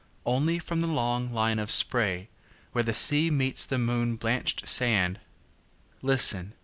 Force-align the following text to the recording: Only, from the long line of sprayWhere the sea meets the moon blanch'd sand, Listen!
Only, 0.25 0.57
from 0.57 0.81
the 0.81 0.87
long 0.87 1.29
line 1.31 1.59
of 1.59 1.69
sprayWhere 1.69 2.29
the 2.83 2.91
sea 2.91 3.29
meets 3.29 3.65
the 3.67 3.77
moon 3.77 4.15
blanch'd 4.15 4.67
sand, 4.67 5.19
Listen! 6.01 6.53